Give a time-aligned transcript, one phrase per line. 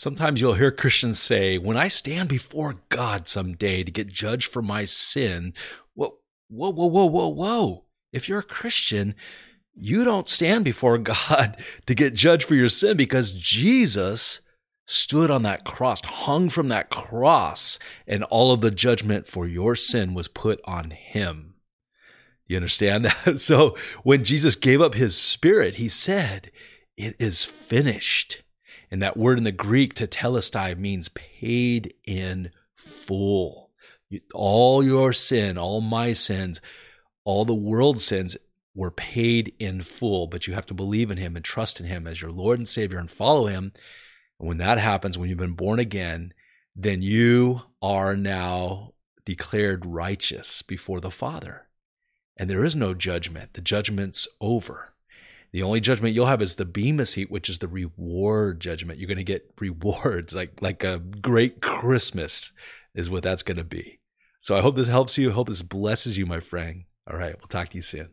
[0.00, 4.62] Sometimes you'll hear Christians say, When I stand before God someday to get judged for
[4.62, 5.52] my sin,
[5.92, 6.16] whoa,
[6.48, 7.84] whoa, whoa, whoa, whoa, whoa.
[8.10, 9.14] If you're a Christian,
[9.74, 10.96] you don't stand before
[11.28, 14.40] God to get judged for your sin because Jesus
[14.86, 19.76] stood on that cross, hung from that cross, and all of the judgment for your
[19.76, 21.56] sin was put on him.
[22.46, 23.38] You understand that?
[23.38, 26.50] So when Jesus gave up his spirit, he said,
[26.96, 28.40] It is finished.
[28.90, 33.70] And that word in the Greek, tetelestai, means paid in full.
[34.34, 36.60] All your sin, all my sins,
[37.24, 38.36] all the world's sins
[38.74, 42.06] were paid in full, but you have to believe in him and trust in him
[42.06, 43.72] as your Lord and Savior and follow him.
[44.38, 46.32] And when that happens, when you've been born again,
[46.74, 51.68] then you are now declared righteous before the Father.
[52.36, 53.52] And there is no judgment.
[53.52, 54.94] The judgment's over.
[55.52, 58.98] The only judgment you'll have is the bema seat, which is the reward judgment.
[58.98, 62.52] You're going to get rewards like like a great Christmas
[62.94, 64.00] is what that's going to be.
[64.40, 65.30] So I hope this helps you.
[65.30, 66.84] I hope this blesses you, my friend.
[67.10, 68.10] All right, we'll talk to you soon.